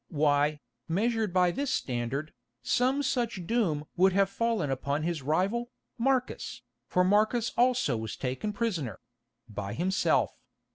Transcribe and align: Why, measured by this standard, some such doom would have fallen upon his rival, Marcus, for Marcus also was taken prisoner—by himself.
Why, 0.09 0.59
measured 0.87 1.31
by 1.31 1.51
this 1.51 1.69
standard, 1.71 2.33
some 2.63 3.03
such 3.03 3.45
doom 3.45 3.85
would 3.95 4.13
have 4.13 4.31
fallen 4.31 4.71
upon 4.71 5.03
his 5.03 5.21
rival, 5.21 5.69
Marcus, 5.95 6.63
for 6.87 7.03
Marcus 7.03 7.51
also 7.55 7.95
was 7.97 8.15
taken 8.17 8.51
prisoner—by 8.51 9.73
himself. 9.75 10.31